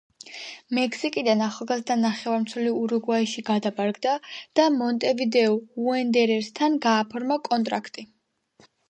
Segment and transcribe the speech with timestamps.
[0.75, 4.13] მექსიკიდან ახალგაზრდა ნახევარმცველი ურუგვაიში გადაბარგდა
[4.61, 8.07] და „მონტევიდეო უონდერერსთან“ გააფორმა კონტრაქტი.